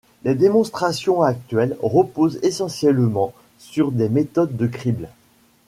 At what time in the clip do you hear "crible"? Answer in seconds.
4.65-5.09